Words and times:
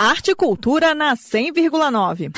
Arte 0.00 0.30
e 0.30 0.34
Cultura 0.36 0.94
na 0.94 1.16
100,9. 1.16 2.30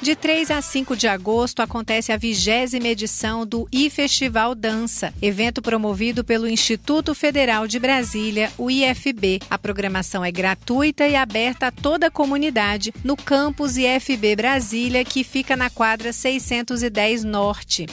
De 0.00 0.14
3 0.14 0.52
a 0.52 0.62
5 0.62 0.96
de 0.96 1.08
agosto 1.08 1.58
acontece 1.58 2.12
a 2.12 2.16
vigésima 2.16 2.86
edição 2.86 3.44
do 3.44 3.66
iFestival 3.72 4.54
Dança, 4.54 5.12
evento 5.20 5.60
promovido 5.60 6.22
pelo 6.22 6.46
Instituto 6.48 7.16
Federal 7.16 7.66
de 7.66 7.80
Brasília, 7.80 8.52
o 8.56 8.70
IFB. 8.70 9.40
A 9.50 9.58
programação 9.58 10.24
é 10.24 10.30
gratuita 10.30 11.04
e 11.04 11.16
aberta 11.16 11.66
a 11.66 11.72
toda 11.72 12.06
a 12.06 12.10
comunidade 12.12 12.94
no 13.02 13.16
campus 13.16 13.76
IFB 13.76 14.36
Brasília, 14.36 15.04
que 15.04 15.24
fica 15.24 15.56
na 15.56 15.68
quadra 15.68 16.12
610 16.12 17.24
Norte. 17.24 17.86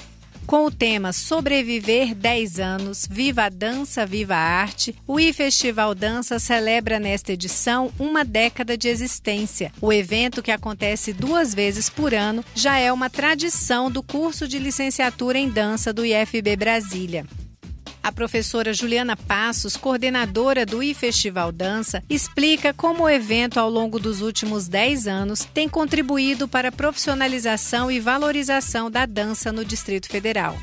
Com 0.48 0.66
o 0.66 0.72
tema 0.72 1.12
Sobreviver 1.12 2.16
10 2.16 2.60
anos, 2.62 3.06
Viva 3.12 3.44
a 3.44 3.50
Dança, 3.50 4.06
Viva 4.06 4.34
a 4.34 4.40
Arte, 4.40 4.96
o 5.06 5.20
iFestival 5.20 5.94
Dança 5.94 6.40
celebra 6.40 7.02
nesta 7.02 7.34
edição 7.34 7.92
uma 8.00 8.24
década 8.24 8.78
de 8.78 8.88
existência. 8.88 9.74
O 9.82 9.92
evento, 9.92 10.42
que 10.42 10.50
acontece 10.50 11.12
duas 11.12 11.54
vezes 11.54 11.90
por 11.90 12.14
ano, 12.14 12.46
já 12.56 12.80
é 12.80 12.94
uma 12.94 13.10
tradição 13.10 13.92
do 13.92 14.02
curso 14.02 14.48
de 14.48 14.58
licenciatura 14.58 15.38
em 15.38 15.50
dança 15.50 15.92
do 15.92 16.06
IFB 16.06 16.56
Brasília. 16.56 17.26
A 18.08 18.12
professora 18.14 18.74
Juliana 18.74 19.18
Passos, 19.18 19.76
coordenadora 19.76 20.66
do 20.66 20.82
iFestival 20.82 21.52
Dança, 21.52 22.02
explica 22.10 22.74
como 22.74 23.04
o 23.04 23.10
evento, 23.10 23.60
ao 23.60 23.70
longo 23.70 24.00
dos 24.00 24.22
últimos 24.22 24.66
10 24.70 25.08
anos, 25.08 25.44
tem 25.44 25.68
contribuído 25.68 26.48
para 26.48 26.70
a 26.70 26.72
profissionalização 26.72 27.92
e 27.92 28.00
valorização 28.00 28.90
da 28.90 29.06
dança 29.06 29.52
no 29.52 29.66
Distrito 29.66 30.08
Federal 30.08 30.58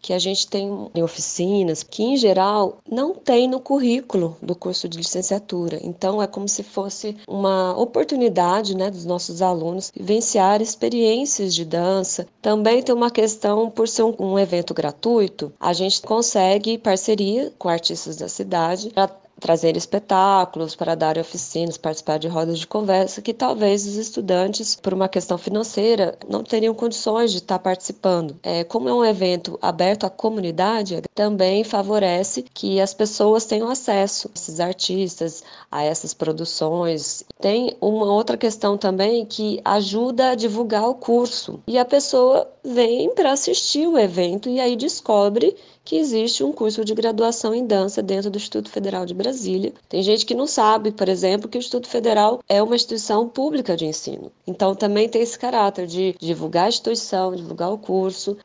que 0.00 0.12
a 0.12 0.18
gente 0.18 0.46
tem 0.48 0.70
oficinas 1.02 1.82
que, 1.82 2.02
em 2.02 2.16
geral, 2.16 2.78
não 2.90 3.14
tem 3.14 3.48
no 3.48 3.60
currículo 3.60 4.36
do 4.42 4.54
curso 4.54 4.88
de 4.88 4.98
licenciatura. 4.98 5.78
Então, 5.82 6.22
é 6.22 6.26
como 6.26 6.48
se 6.48 6.62
fosse 6.62 7.16
uma 7.28 7.76
oportunidade 7.78 8.76
né, 8.76 8.90
dos 8.90 9.04
nossos 9.04 9.42
alunos 9.42 9.92
vivenciar 9.94 10.60
experiências 10.60 11.54
de 11.54 11.64
dança. 11.64 12.26
Também 12.42 12.82
tem 12.82 12.94
uma 12.94 13.10
questão, 13.10 13.70
por 13.70 13.88
ser 13.88 14.02
um, 14.02 14.14
um 14.18 14.38
evento 14.38 14.74
gratuito, 14.74 15.52
a 15.60 15.72
gente 15.72 16.02
consegue 16.02 16.78
parceria 16.78 17.52
com 17.58 17.68
artistas 17.68 18.16
da 18.16 18.28
cidade 18.28 18.90
para 18.90 19.10
trazer 19.40 19.76
espetáculos, 19.76 20.76
para 20.76 20.94
dar 20.94 21.18
oficinas, 21.18 21.76
participar 21.76 22.18
de 22.18 22.28
rodas 22.28 22.58
de 22.58 22.66
conversa, 22.66 23.22
que 23.22 23.34
talvez 23.34 23.86
os 23.86 23.96
estudantes, 23.96 24.76
por 24.76 24.92
uma 24.92 25.08
questão 25.08 25.38
financeira, 25.38 26.16
não 26.28 26.44
teriam 26.44 26.74
condições 26.74 27.32
de 27.32 27.38
estar 27.38 27.58
participando. 27.58 28.36
É, 28.42 28.62
como 28.64 28.88
é 28.88 28.94
um 28.94 29.04
evento 29.04 29.58
aberto 29.62 30.04
à 30.04 30.10
comunidade, 30.10 31.02
também 31.14 31.64
favorece 31.64 32.44
que 32.54 32.80
as 32.80 32.94
pessoas 32.94 33.46
tenham 33.46 33.68
acesso 33.68 34.28
a 34.28 34.38
esses 34.38 34.60
artistas, 34.60 35.42
a 35.70 35.82
essas 35.82 36.12
produções. 36.12 37.24
Tem 37.40 37.76
uma 37.80 38.12
outra 38.12 38.36
questão 38.36 38.76
também 38.76 39.24
que 39.24 39.60
ajuda 39.64 40.30
a 40.30 40.34
divulgar 40.34 40.88
o 40.88 40.94
curso. 40.94 41.60
E 41.66 41.78
a 41.78 41.84
pessoa 41.84 42.46
vem 42.62 43.14
para 43.14 43.32
assistir 43.32 43.86
o 43.86 43.98
evento 43.98 44.48
e 44.48 44.60
aí 44.60 44.76
descobre 44.76 45.56
que 45.90 45.96
existe 45.96 46.44
um 46.44 46.52
curso 46.52 46.84
de 46.84 46.94
graduação 46.94 47.52
em 47.52 47.66
dança 47.66 48.00
dentro 48.00 48.30
do 48.30 48.36
Instituto 48.36 48.70
Federal 48.70 49.04
de 49.04 49.12
Brasília. 49.12 49.72
Tem 49.88 50.00
gente 50.04 50.24
que 50.24 50.36
não 50.36 50.46
sabe, 50.46 50.92
por 50.92 51.08
exemplo, 51.08 51.48
que 51.48 51.58
o 51.58 51.58
Instituto 51.58 51.88
Federal 51.88 52.38
é 52.48 52.62
uma 52.62 52.76
instituição 52.76 53.28
pública 53.28 53.76
de 53.76 53.86
ensino. 53.86 54.30
Então 54.46 54.72
também 54.72 55.08
tem 55.08 55.20
esse 55.20 55.36
caráter 55.36 55.88
de 55.88 56.14
divulgar 56.20 56.66
a 56.66 56.68
instituição, 56.68 57.34
divulgar 57.34 57.72
o 57.72 57.78
curso. 57.78 58.36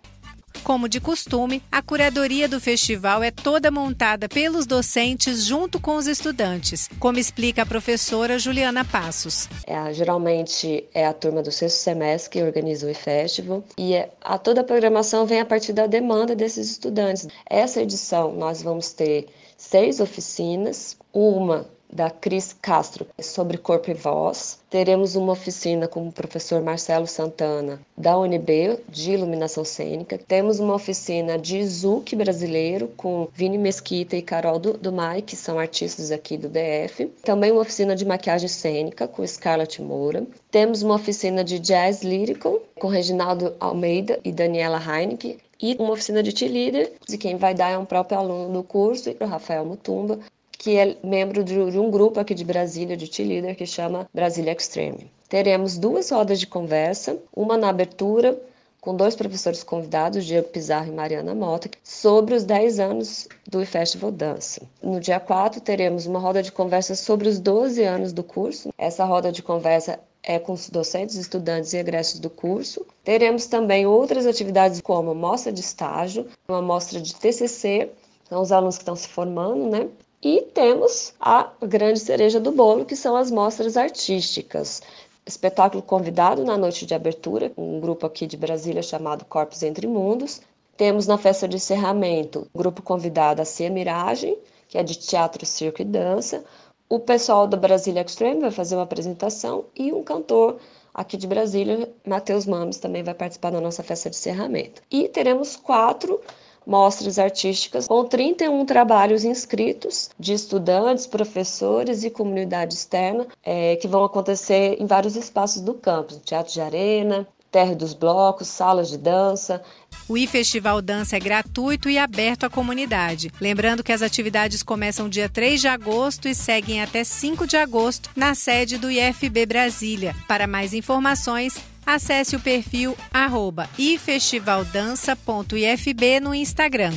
Como 0.65 0.89
de 0.89 0.99
costume, 0.99 1.61
a 1.71 1.79
curadoria 1.79 2.49
do 2.49 2.59
festival 2.59 3.21
é 3.21 3.29
toda 3.29 3.69
montada 3.69 4.27
pelos 4.27 4.65
docentes 4.65 5.45
junto 5.45 5.79
com 5.79 5.95
os 5.95 6.07
estudantes, 6.07 6.89
como 6.99 7.19
explica 7.19 7.61
a 7.61 7.65
professora 7.67 8.39
Juliana 8.39 8.83
Passos. 8.83 9.47
É, 9.67 9.93
geralmente 9.93 10.83
é 10.91 11.05
a 11.05 11.13
turma 11.13 11.43
do 11.43 11.51
sexto 11.51 11.77
semestre 11.77 12.31
que 12.31 12.43
organiza 12.43 12.89
o 12.89 12.95
festival 12.95 13.63
e 13.77 13.93
é, 13.93 14.09
a 14.19 14.39
toda 14.39 14.61
a 14.61 14.63
programação 14.63 15.27
vem 15.27 15.39
a 15.39 15.45
partir 15.45 15.71
da 15.71 15.85
demanda 15.85 16.35
desses 16.35 16.71
estudantes. 16.71 17.27
Essa 17.47 17.83
edição 17.83 18.33
nós 18.33 18.63
vamos 18.63 18.91
ter 18.91 19.27
seis 19.55 19.99
oficinas, 19.99 20.97
uma 21.13 21.69
da 21.95 22.09
Cris 22.09 22.53
Castro 22.61 23.07
sobre 23.19 23.57
corpo 23.57 23.89
e 23.89 23.93
voz. 23.93 24.59
Teremos 24.69 25.15
uma 25.15 25.31
oficina 25.31 25.87
com 25.87 26.05
o 26.05 26.11
professor 26.11 26.61
Marcelo 26.61 27.07
Santana 27.07 27.79
da 27.97 28.19
UNB 28.19 28.79
de 28.89 29.13
iluminação 29.13 29.63
cênica. 29.63 30.19
Temos 30.27 30.59
uma 30.59 30.75
oficina 30.75 31.37
de 31.37 31.65
Zuc 31.65 32.13
brasileiro 32.13 32.89
com 32.97 33.29
Vini 33.33 33.57
Mesquita 33.57 34.17
e 34.17 34.21
Carol 34.21 34.59
do, 34.59 34.73
do 34.73 34.91
Mai, 34.91 35.21
que 35.21 35.37
são 35.37 35.57
artistas 35.57 36.11
aqui 36.11 36.37
do 36.37 36.49
DF. 36.49 37.05
Também 37.23 37.51
uma 37.51 37.61
oficina 37.61 37.95
de 37.95 38.05
maquiagem 38.05 38.49
cênica 38.49 39.07
com 39.07 39.25
Scarlett 39.25 39.81
Moura. 39.81 40.27
Temos 40.51 40.83
uma 40.83 40.95
oficina 40.95 41.43
de 41.43 41.59
jazz 41.59 42.03
lírico 42.03 42.61
com 42.77 42.89
Reginaldo 42.89 43.55
Almeida 43.59 44.19
e 44.25 44.31
Daniela 44.33 44.81
Heineken, 44.81 45.37
e 45.61 45.75
uma 45.79 45.93
oficina 45.93 46.21
de 46.21 46.33
T-Leader, 46.33 46.91
de 47.07 47.17
quem 47.17 47.37
vai 47.37 47.53
dar 47.53 47.69
é 47.69 47.77
um 47.77 47.85
próprio 47.85 48.17
aluno 48.17 48.53
do 48.53 48.63
curso, 48.63 49.15
o 49.19 49.25
Rafael 49.25 49.65
Mutumba, 49.65 50.19
que 50.65 50.77
é 50.77 50.97
membro 51.03 51.43
de, 51.43 51.59
um 51.59 51.91
grupo 51.91 52.19
aqui 52.19 52.33
de 52.33 52.43
Brasília, 52.43 52.97
de 52.97 53.07
T-Leader, 53.07 53.55
que 53.55 53.67
chama 53.67 54.09
Brasília 54.11 54.51
Extreme. 54.51 55.11
Teremos 55.29 55.77
duas 55.77 56.09
rodas 56.09 56.39
de 56.39 56.47
conversa, 56.47 57.19
uma 57.35 57.55
na 57.55 57.69
abertura, 57.69 58.35
com 58.81 58.95
dois 58.95 59.15
professores 59.15 59.63
convidados, 59.63 60.25
Diego 60.25 60.47
Pizarro 60.47 60.87
e 60.87 60.95
Mariana 60.95 61.35
Mota, 61.35 61.69
sobre 61.83 62.33
os 62.33 62.43
10 62.43 62.79
anos 62.79 63.27
do 63.47 63.63
Festival 63.63 64.09
Dança. 64.09 64.63
No 64.81 64.99
dia 64.99 65.19
4, 65.19 65.61
teremos 65.61 66.07
uma 66.07 66.17
roda 66.17 66.41
de 66.41 66.51
conversa 66.51 66.95
sobre 66.95 67.29
os 67.29 67.37
12 67.37 67.83
anos 67.83 68.11
do 68.11 68.23
curso. 68.23 68.73
Essa 68.75 69.05
roda 69.05 69.31
de 69.31 69.43
conversa 69.43 69.99
é 70.23 70.39
com 70.39 70.53
os 70.53 70.67
docentes, 70.67 71.15
estudantes 71.15 71.73
e 71.73 71.77
egressos 71.77 72.19
do 72.19 72.29
curso. 72.31 72.83
Teremos 73.03 73.45
também 73.45 73.85
outras 73.85 74.25
atividades 74.25 74.81
como 74.81 75.13
mostra 75.13 75.51
de 75.51 75.59
estágio, 75.59 76.25
uma 76.49 76.59
mostra 76.59 76.99
de 76.99 77.13
TCC, 77.13 77.91
são 78.27 78.41
os 78.41 78.51
alunos 78.51 78.77
que 78.77 78.81
estão 78.81 78.95
se 78.95 79.07
formando, 79.07 79.69
né? 79.69 79.87
E 80.27 80.41
temos 80.41 81.13
a 81.19 81.51
grande 81.61 81.99
cereja 81.99 82.39
do 82.39 82.51
bolo, 82.51 82.83
que 82.83 82.95
são 82.95 83.15
as 83.15 83.29
mostras 83.29 83.77
artísticas. 83.77 84.81
Espetáculo 85.23 85.83
convidado 85.83 86.43
na 86.43 86.57
noite 86.57 86.83
de 86.83 86.95
abertura, 86.95 87.51
um 87.55 87.79
grupo 87.79 88.07
aqui 88.07 88.25
de 88.25 88.35
Brasília 88.35 88.81
chamado 88.81 89.23
Corpos 89.23 89.61
Entre 89.61 89.85
Mundos. 89.85 90.41
Temos 90.75 91.05
na 91.05 91.15
festa 91.19 91.47
de 91.47 91.57
encerramento 91.57 92.47
grupo 92.55 92.81
convidado 92.81 93.39
a 93.39 93.45
Cia 93.45 93.69
Miragem, 93.69 94.35
que 94.67 94.79
é 94.79 94.83
de 94.83 94.95
teatro, 94.95 95.45
circo 95.45 95.83
e 95.83 95.85
dança. 95.85 96.43
O 96.89 96.99
pessoal 96.99 97.45
do 97.45 97.55
Brasília 97.55 98.01
Extreme 98.01 98.41
vai 98.41 98.51
fazer 98.51 98.73
uma 98.73 98.83
apresentação 98.83 99.65
e 99.75 99.93
um 99.93 100.01
cantor 100.01 100.57
aqui 100.91 101.17
de 101.17 101.27
Brasília, 101.27 101.87
Matheus 102.03 102.47
Mames, 102.47 102.77
também 102.77 103.03
vai 103.03 103.13
participar 103.13 103.51
da 103.51 103.61
nossa 103.61 103.83
festa 103.83 104.09
de 104.09 104.15
encerramento. 104.15 104.81
E 104.89 105.07
teremos 105.07 105.55
quatro 105.55 106.19
mostras 106.65 107.19
artísticas 107.19 107.87
com 107.87 108.03
31 108.05 108.65
trabalhos 108.65 109.23
inscritos 109.23 110.09
de 110.19 110.33
estudantes, 110.33 111.07
professores 111.07 112.03
e 112.03 112.09
comunidade 112.09 112.73
externa 112.73 113.27
é, 113.43 113.75
que 113.75 113.87
vão 113.87 114.03
acontecer 114.03 114.77
em 114.79 114.85
vários 114.85 115.15
espaços 115.15 115.61
do 115.61 115.73
campus, 115.73 116.19
teatro 116.23 116.53
de 116.53 116.61
arena, 116.61 117.27
terra 117.55 117.73
dos 117.73 117.93
blocos, 117.93 118.49
salas 118.49 118.89
de 118.89 118.97
dança. 118.97 119.63
O 120.09 120.17
iFestival 120.17 120.81
Dança 120.81 121.15
é 121.15 121.19
gratuito 121.21 121.89
e 121.89 121.97
aberto 121.97 122.43
à 122.43 122.49
comunidade. 122.49 123.31
Lembrando 123.39 123.81
que 123.81 123.93
as 123.93 124.01
atividades 124.01 124.61
começam 124.61 125.07
dia 125.07 125.29
3 125.29 125.61
de 125.61 125.67
agosto 125.69 126.27
e 126.27 126.35
seguem 126.35 126.81
até 126.81 127.05
5 127.05 127.47
de 127.47 127.55
agosto 127.55 128.09
na 128.13 128.35
sede 128.35 128.77
do 128.77 128.91
IFB 128.91 129.45
Brasília. 129.45 130.13
Para 130.27 130.45
mais 130.47 130.73
informações, 130.73 131.57
acesse 131.85 132.35
o 132.35 132.39
perfil 132.39 132.97
arroba 133.13 133.69
ifestivaldança.ifb 133.77 136.19
no 136.19 136.33
Instagram. 136.33 136.93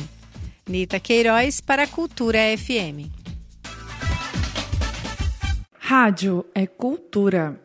Nita 0.67 0.99
Queiroz 0.99 1.61
para 1.61 1.85
Cultura 1.87 2.39
FM. 2.57 3.19
Rádio 5.79 6.45
é 6.53 6.67
cultura. 6.67 7.57